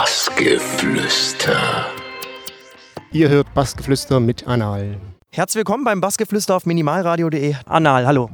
[0.00, 1.84] Bassgeflüster.
[3.12, 4.96] Ihr hört Bassgeflüster mit Anal.
[5.30, 7.54] Herzlich willkommen beim Bassgeflüster auf minimalradio.de.
[7.66, 8.30] Anal, hallo.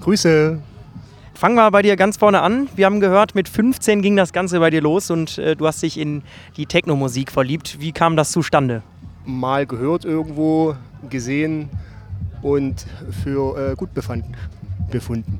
[0.00, 0.62] Grüße.
[1.34, 2.70] Fangen wir bei dir ganz vorne an.
[2.74, 5.82] Wir haben gehört, mit 15 ging das Ganze bei dir los und äh, du hast
[5.82, 6.22] dich in
[6.56, 7.80] die Techno-Musik verliebt.
[7.80, 8.82] Wie kam das zustande?
[9.26, 10.74] Mal gehört irgendwo,
[11.10, 11.68] gesehen
[12.40, 12.86] und
[13.22, 14.34] für äh, gut befanden,
[14.90, 15.38] befunden.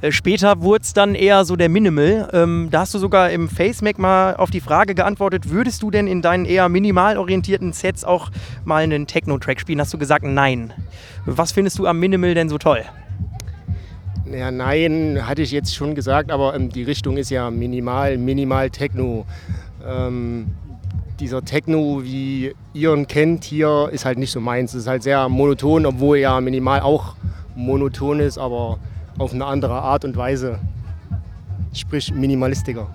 [0.00, 2.28] Äh, später wurde es dann eher so der Minimal.
[2.32, 6.06] Ähm, da hast du sogar im FaceMac mal auf die Frage geantwortet, würdest du denn
[6.06, 8.30] in deinen eher minimal orientierten Sets auch
[8.64, 9.80] mal einen Techno-Track spielen?
[9.80, 10.72] Hast du gesagt, nein.
[11.26, 12.84] Was findest du am Minimal denn so toll?
[14.30, 18.70] Ja, nein, hatte ich jetzt schon gesagt, aber ähm, die Richtung ist ja minimal, minimal
[18.70, 19.24] Techno.
[19.86, 20.48] Ähm,
[21.18, 24.74] dieser Techno, wie ihr ihn kennt hier, ist halt nicht so meins.
[24.74, 27.16] Es ist halt sehr monoton, obwohl ja minimal auch
[27.56, 28.78] monoton ist, aber
[29.18, 30.58] auf eine andere Art und Weise.
[31.72, 32.88] Sprich minimalistiker.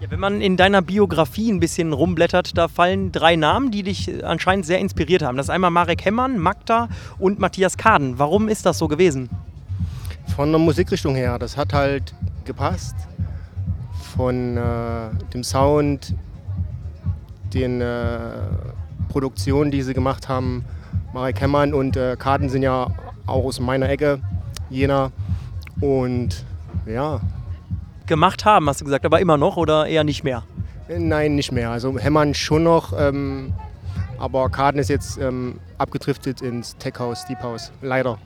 [0.00, 4.24] Ja, wenn man in deiner Biografie ein bisschen rumblättert, da fallen drei Namen, die dich
[4.24, 5.36] anscheinend sehr inspiriert haben.
[5.36, 8.18] Das ist einmal Marek Hemmern, Magda und Matthias Kaden.
[8.18, 9.28] Warum ist das so gewesen?
[10.34, 12.96] Von der Musikrichtung her, das hat halt gepasst.
[14.16, 16.14] Von äh, dem Sound,
[17.52, 18.18] den äh,
[19.10, 20.64] Produktionen, die sie gemacht haben.
[21.12, 22.86] Marek Hemmern und äh, Kaden sind ja
[23.26, 24.20] auch aus meiner Ecke.
[24.70, 25.12] Jena.
[25.80, 26.44] Und
[26.86, 27.20] ja.
[28.06, 30.44] Gemacht haben, hast du gesagt, aber immer noch oder eher nicht mehr?
[30.88, 31.70] Nein, nicht mehr.
[31.70, 33.52] Also Hämmern schon noch, ähm,
[34.18, 37.70] aber Kaden ist jetzt ähm, abgedriftet ins Tech-Haus, Deep House.
[37.80, 38.18] Leider.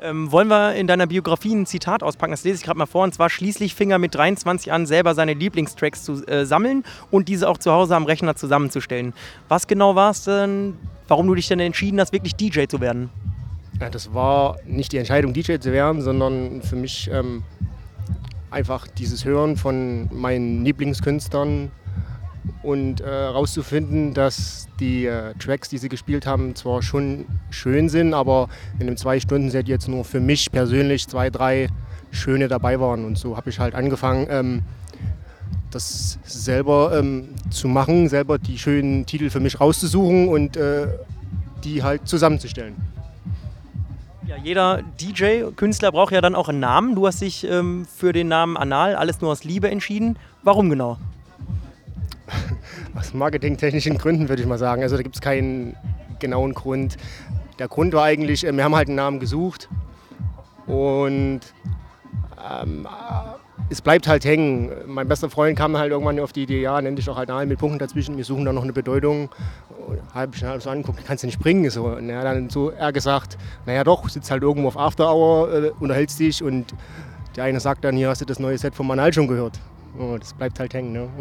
[0.00, 2.30] Ähm, wollen wir in deiner Biografie ein Zitat auspacken?
[2.30, 3.02] Das lese ich gerade mal vor.
[3.02, 7.28] Und zwar schließlich fing er mit 23 an, selber seine Lieblingstracks zu äh, sammeln und
[7.28, 9.12] diese auch zu Hause am Rechner zusammenzustellen.
[9.48, 10.76] Was genau war es denn,
[11.08, 13.10] warum du dich denn entschieden hast, wirklich DJ zu werden?
[13.80, 17.44] Ja, das war nicht die Entscheidung, DJ zu werden, sondern für mich ähm,
[18.50, 21.70] einfach dieses Hören von meinen Lieblingskünstlern
[22.62, 28.48] und äh, dass die äh, Tracks, die sie gespielt haben, zwar schon schön sind, aber
[28.80, 31.68] in dem zwei Stunden Set jetzt nur für mich persönlich zwei, drei
[32.10, 33.04] schöne dabei waren.
[33.04, 34.62] Und so habe ich halt angefangen, ähm,
[35.70, 40.88] das selber ähm, zu machen, selber die schönen Titel für mich rauszusuchen und äh,
[41.64, 42.74] die halt zusammenzustellen.
[44.42, 46.94] Jeder DJ, Künstler braucht ja dann auch einen Namen.
[46.94, 50.18] Du hast dich ähm, für den Namen Anal, alles nur aus Liebe entschieden.
[50.42, 50.98] Warum genau?
[52.94, 54.82] Aus marketingtechnischen Gründen würde ich mal sagen.
[54.82, 55.76] Also da gibt es keinen
[56.18, 56.96] genauen Grund.
[57.58, 59.68] Der Grund war eigentlich, äh, wir haben halt einen Namen gesucht
[60.66, 61.40] und
[62.50, 62.86] ähm,
[63.70, 64.70] es bleibt halt hängen.
[64.86, 67.46] Mein bester Freund kam halt irgendwann auf die Idee, ja, nenn dich doch halt Anal
[67.46, 69.28] mit Punkten dazwischen, wir suchen da noch eine Bedeutung
[70.14, 71.68] halb schnell so angeguckt, kannst du nicht bringen.
[71.70, 71.86] So.
[71.86, 75.52] Und er hat dann so er gesagt, naja doch, sitzt halt irgendwo auf After Hour,
[75.52, 76.74] äh, unterhältst dich und
[77.36, 79.60] der eine sagt dann, hier hast du das neue Set von Manal schon gehört.
[79.98, 80.92] Oh, das bleibt halt hängen.
[80.92, 81.08] Ne?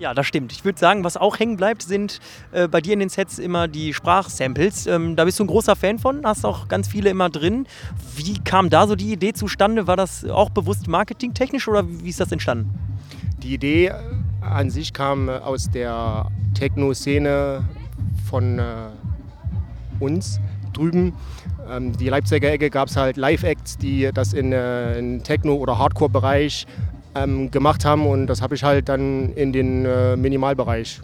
[0.00, 0.50] Ja, das stimmt.
[0.52, 2.20] Ich würde sagen, was auch hängen bleibt, sind
[2.52, 4.86] äh, bei dir in den Sets immer die Sprachsamples.
[4.86, 7.66] Ähm, da bist du ein großer Fan von, hast auch ganz viele immer drin.
[8.16, 9.86] Wie kam da so die Idee zustande?
[9.86, 12.70] War das auch bewusst marketingtechnisch oder wie ist das entstanden?
[13.42, 13.92] Die Idee
[14.40, 17.68] an sich kam aus der Techno-Szene
[18.24, 18.62] von äh,
[19.98, 20.40] uns
[20.72, 21.12] drüben.
[21.70, 25.76] Ähm, die Leipziger Ecke gab es halt Live-Acts, die das in, äh, in Techno- oder
[25.76, 26.66] Hardcore-Bereich
[27.14, 31.00] ähm, gemacht haben und das habe ich halt dann in den äh, Minimalbereich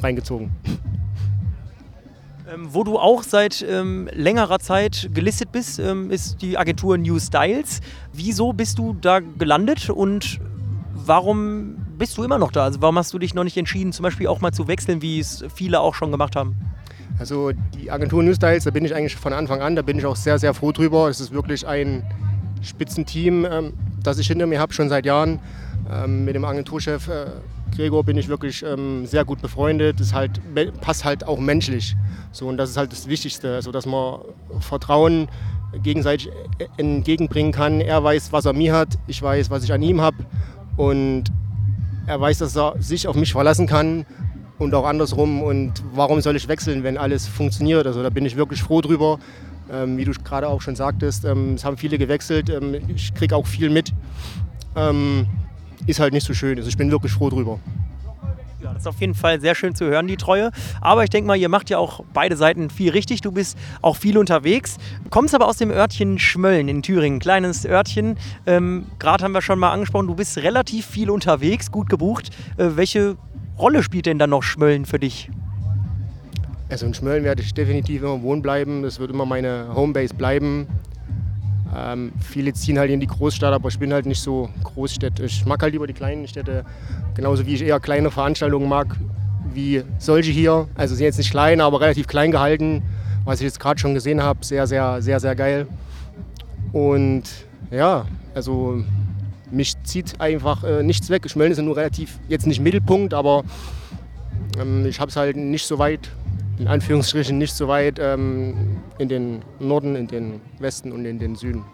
[0.00, 0.50] reingezogen.
[2.52, 7.18] Ähm, wo du auch seit ähm, längerer Zeit gelistet bist, ähm, ist die Agentur New
[7.18, 7.80] Styles.
[8.12, 10.40] Wieso bist du da gelandet und
[10.94, 12.64] warum bist du immer noch da?
[12.64, 15.18] Also warum hast du dich noch nicht entschieden, zum Beispiel auch mal zu wechseln, wie
[15.18, 16.56] es viele auch schon gemacht haben?
[17.18, 20.06] Also die Agentur New Styles, da bin ich eigentlich von Anfang an, da bin ich
[20.06, 21.08] auch sehr, sehr froh drüber.
[21.08, 22.04] Es ist wirklich ein
[22.62, 23.72] Spitzenteam, ähm,
[24.08, 25.38] das ich hinter mir habe, schon seit Jahren.
[25.90, 27.26] Ähm, mit dem Agenturchef äh,
[27.74, 30.00] Gregor bin ich wirklich ähm, sehr gut befreundet.
[30.00, 30.40] Das halt,
[30.80, 31.94] passt halt auch menschlich.
[32.32, 34.20] So, und das ist halt das Wichtigste, also dass man
[34.60, 35.28] Vertrauen
[35.82, 37.80] gegenseitig äh, entgegenbringen kann.
[37.80, 40.16] Er weiß, was er mir hat, ich weiß, was ich an ihm habe.
[40.76, 41.24] Und
[42.06, 44.06] er weiß, dass er sich auf mich verlassen kann
[44.58, 45.42] und auch andersrum.
[45.42, 47.86] Und warum soll ich wechseln, wenn alles funktioniert?
[47.86, 49.18] Also da bin ich wirklich froh drüber.
[49.70, 52.50] Ähm, wie du gerade auch schon sagtest, ähm, es haben viele gewechselt.
[52.50, 53.92] Ähm, ich kriege auch viel mit.
[55.86, 56.56] Ist halt nicht so schön.
[56.56, 57.58] Also ich bin wirklich froh drüber.
[58.60, 60.50] Ja, das ist auf jeden Fall sehr schön zu hören, die Treue.
[60.80, 63.20] Aber ich denke mal, ihr macht ja auch beide Seiten viel richtig.
[63.20, 64.78] Du bist auch viel unterwegs.
[65.10, 67.20] Kommst aber aus dem Örtchen Schmölln in Thüringen.
[67.20, 68.18] Kleines Örtchen.
[68.46, 72.30] Ähm, Gerade haben wir schon mal angesprochen, du bist relativ viel unterwegs, gut gebucht.
[72.56, 73.16] Äh, welche
[73.58, 75.30] Rolle spielt denn dann noch Schmölln für dich?
[76.68, 78.82] Also in Schmölln werde ich definitiv immer wohnen bleiben.
[78.82, 80.66] Das wird immer meine Homebase bleiben.
[81.74, 85.38] Ähm, viele ziehen halt in die Großstadt, aber ich bin halt nicht so großstädtisch.
[85.40, 86.64] Ich mag halt lieber die kleinen Städte,
[87.14, 88.96] genauso wie ich eher kleine Veranstaltungen mag,
[89.52, 90.68] wie solche hier.
[90.74, 92.82] Also sind jetzt nicht klein, aber relativ klein gehalten,
[93.24, 94.44] was ich jetzt gerade schon gesehen habe.
[94.44, 95.66] Sehr, sehr, sehr, sehr geil.
[96.72, 97.24] Und
[97.70, 98.82] ja, also
[99.50, 101.28] mich zieht einfach äh, nichts weg.
[101.30, 103.44] Schmölln ist nur relativ, jetzt nicht Mittelpunkt, aber
[104.58, 106.10] ähm, ich habe es halt nicht so weit,
[106.58, 111.36] in Anführungsstrichen nicht so weit ähm, in den Norden, in den Westen und in den
[111.36, 111.64] Süden.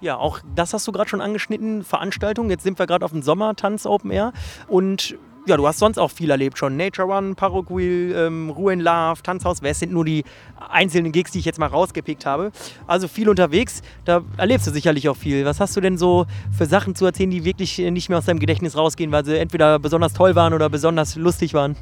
[0.00, 2.50] Ja, auch das hast du gerade schon angeschnitten, Veranstaltungen.
[2.50, 4.32] Jetzt sind wir gerade auf dem Sommertanz Open Air
[4.68, 5.16] und
[5.46, 6.76] ja, du hast sonst auch viel erlebt schon.
[6.76, 10.24] Nature Run, Paroquil, ähm, Ruhe in Love, Tanzhaus West sind nur die
[10.68, 12.52] einzelnen Gigs, die ich jetzt mal rausgepickt habe.
[12.86, 15.46] Also viel unterwegs, da erlebst du sicherlich auch viel.
[15.46, 16.26] Was hast du denn so
[16.56, 19.78] für Sachen zu erzählen, die wirklich nicht mehr aus deinem Gedächtnis rausgehen, weil sie entweder
[19.78, 21.76] besonders toll waren oder besonders lustig waren?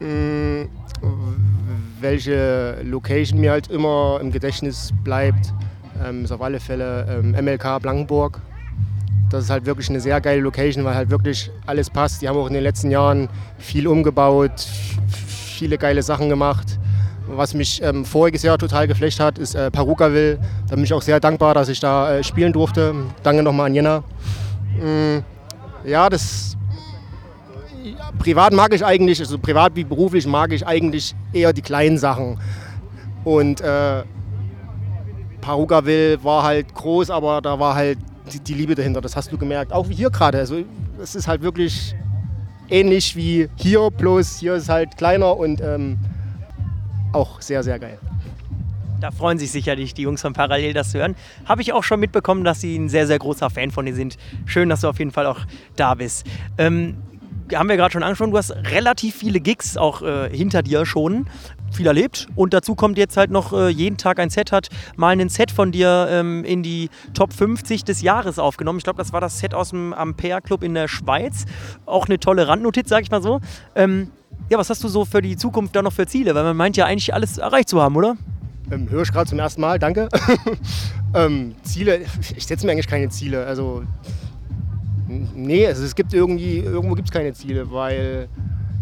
[0.00, 0.68] Mmh,
[2.00, 5.52] welche Location mir halt immer im Gedächtnis bleibt,
[6.04, 8.40] ähm, ist auf alle Fälle ähm, MLK Blankenburg
[9.30, 12.22] das ist halt wirklich eine sehr geile Location, weil halt wirklich alles passt.
[12.22, 13.28] Die haben auch in den letzten Jahren
[13.58, 14.66] viel umgebaut,
[15.08, 16.78] viele geile Sachen gemacht.
[17.28, 20.38] Was mich ähm, voriges Jahr total geflecht hat, ist äh, Parukaville.
[20.68, 22.94] Da bin ich auch sehr dankbar, dass ich da äh, spielen durfte.
[23.24, 24.04] Danke nochmal an Jena.
[24.80, 25.18] Mm,
[25.84, 26.56] ja, das
[28.18, 32.38] privat mag ich eigentlich, also privat wie beruflich mag ich eigentlich eher die kleinen Sachen.
[33.24, 34.02] Und äh,
[35.40, 37.98] Parukaville war halt groß, aber da war halt
[38.32, 39.00] die, die, Liebe dahinter.
[39.00, 39.72] Das hast du gemerkt.
[39.72, 40.38] Auch hier gerade.
[40.38, 40.56] Also
[41.00, 41.94] es ist halt wirklich
[42.68, 45.98] ähnlich wie hier, bloß hier ist halt kleiner und ähm,
[47.12, 47.98] auch sehr, sehr geil.
[49.00, 51.16] Da freuen sich sicherlich die Jungs von Parallel, das zu hören.
[51.44, 54.16] Habe ich auch schon mitbekommen, dass sie ein sehr, sehr großer Fan von dir sind.
[54.46, 55.40] Schön, dass du auf jeden Fall auch
[55.76, 56.26] da bist.
[56.56, 56.96] Ähm,
[57.54, 61.26] haben wir gerade schon angesprochen, du hast relativ viele Gigs auch äh, hinter dir schon
[61.72, 62.26] viel erlebt.
[62.34, 65.50] Und dazu kommt jetzt halt noch äh, jeden Tag ein Set, hat mal ein Set
[65.50, 68.78] von dir ähm, in die Top 50 des Jahres aufgenommen.
[68.78, 71.44] Ich glaube, das war das Set aus dem Ampere Club in der Schweiz.
[71.84, 73.40] Auch eine tolle Randnotiz, sag ich mal so.
[73.74, 74.10] Ähm,
[74.48, 76.34] ja, was hast du so für die Zukunft da noch für Ziele?
[76.34, 78.16] Weil man meint ja eigentlich alles erreicht zu haben, oder?
[78.70, 80.08] Ähm, höre ich gerade zum ersten Mal, danke.
[81.14, 82.00] ähm, Ziele,
[82.36, 83.46] ich setze mir eigentlich keine Ziele.
[83.46, 83.84] Also,
[85.08, 88.28] nee, also es gibt irgendwie, irgendwo gibt es keine Ziele, weil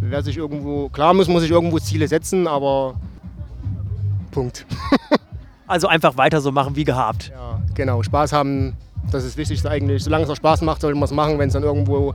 [0.01, 2.95] wer sich irgendwo, klar muss man sich irgendwo Ziele setzen, aber
[4.31, 4.67] Punkt.
[5.67, 7.31] also einfach weiter so machen wie gehabt.
[7.35, 8.03] Ja, genau.
[8.03, 8.75] Spaß haben,
[9.11, 10.03] das ist wichtig eigentlich.
[10.03, 11.39] Solange es auch Spaß macht, sollte man es machen.
[11.39, 12.15] Wenn es dann irgendwo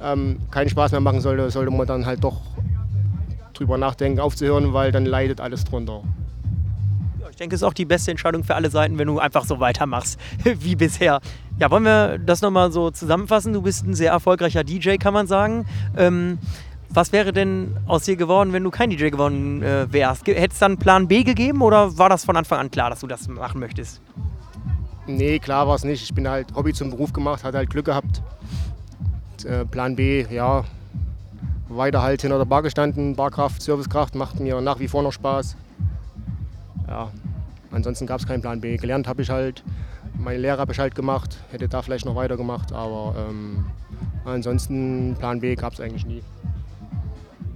[0.00, 2.40] ähm, keinen Spaß mehr machen sollte, sollte man dann halt doch
[3.52, 6.02] drüber nachdenken, aufzuhören, weil dann leidet alles drunter.
[7.30, 9.60] Ich denke, es ist auch die beste Entscheidung für alle Seiten, wenn du einfach so
[9.60, 11.20] weitermachst wie bisher.
[11.58, 13.52] Ja, wollen wir das nochmal so zusammenfassen?
[13.52, 15.66] Du bist ein sehr erfolgreicher DJ, kann man sagen.
[15.96, 16.38] Ähm,
[16.88, 20.26] was wäre denn aus dir geworden, wenn du kein DJ geworden äh, wärst?
[20.26, 23.06] Hätte es dann Plan B gegeben oder war das von Anfang an klar, dass du
[23.06, 24.00] das machen möchtest?
[25.06, 26.02] Nee, klar war es nicht.
[26.02, 28.22] Ich bin halt Hobby zum Beruf gemacht, hatte halt Glück gehabt.
[29.44, 30.64] Äh, Plan B, ja,
[31.68, 35.56] weiter halt hinter der Bar gestanden, Barkraft, Servicekraft, macht mir nach wie vor noch Spaß.
[36.88, 37.10] Ja,
[37.70, 38.76] ansonsten gab es keinen Plan B.
[38.76, 39.64] Gelernt habe ich halt,
[40.18, 43.66] meine Lehre habe ich halt gemacht, hätte da vielleicht noch weitergemacht, aber ähm,
[44.24, 46.22] ansonsten Plan B gab es eigentlich nie.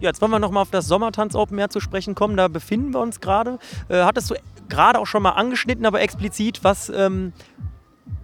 [0.00, 2.36] Ja, jetzt wollen wir noch mal auf das Sommertanz Open Air zu sprechen kommen.
[2.36, 3.58] Da befinden wir uns gerade.
[3.88, 4.34] Äh, hattest du
[4.70, 7.34] gerade auch schon mal angeschnitten, aber explizit, was ähm,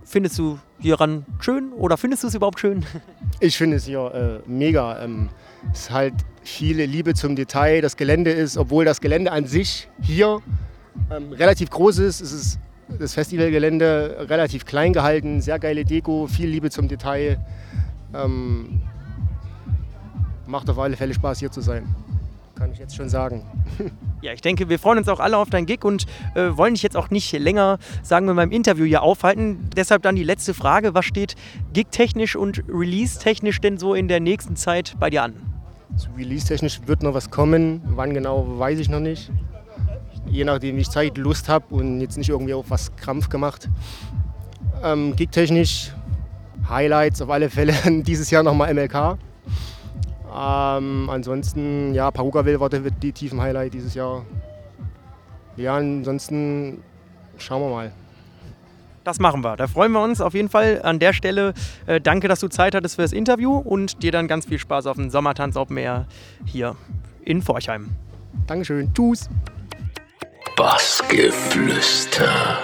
[0.02, 2.84] findest du hieran schön oder findest du es überhaupt schön?
[3.38, 4.98] Ich finde es hier äh, mega.
[5.02, 5.28] Ähm,
[5.70, 7.82] es ist halt viele Liebe zum Detail.
[7.82, 10.40] Das Gelände ist, obwohl das Gelände an sich hier
[11.10, 12.58] ähm, relativ groß ist, ist es
[12.98, 17.38] das Festivalgelände relativ klein gehalten, sehr geile Deko, viel Liebe zum Detail.
[18.14, 18.80] Ähm,
[20.46, 21.94] macht auf alle Fälle Spaß, hier zu sein.
[22.54, 23.42] Kann ich jetzt schon sagen.
[24.22, 26.82] Ja, ich denke, wir freuen uns auch alle auf dein Gig und äh, wollen dich
[26.82, 29.68] jetzt auch nicht länger, sagen wir mal, im Interview hier aufhalten.
[29.76, 30.94] Deshalb dann die letzte Frage.
[30.94, 31.36] Was steht
[31.74, 35.34] gigtechnisch und release-technisch denn so in der nächsten Zeit bei dir an?
[36.16, 37.82] Release-technisch wird noch was kommen.
[37.94, 39.30] Wann genau, weiß ich noch nicht.
[40.28, 43.68] Je nachdem, wie ich Zeit, Lust habe und jetzt nicht irgendwie auf was Krampf gemacht.
[44.82, 45.92] Ähm, gigtechnisch
[46.68, 49.18] Highlights auf alle Fälle dieses Jahr nochmal MLK.
[50.36, 54.24] Ähm, ansonsten, ja, Parugaville war die tiefen Highlight dieses Jahr.
[55.56, 56.82] Ja, ansonsten
[57.38, 57.92] schauen wir mal.
[59.04, 59.56] Das machen wir.
[59.56, 61.54] Da freuen wir uns auf jeden Fall an der Stelle.
[61.86, 64.86] Äh, danke, dass du Zeit hattest für das Interview und dir dann ganz viel Spaß
[64.86, 66.06] auf dem Sommertanz Open Air
[66.44, 66.74] hier
[67.24, 67.90] in Forchheim.
[68.46, 68.92] Dankeschön.
[68.92, 69.30] Tschüss.
[70.56, 72.62] Bassgeflüster.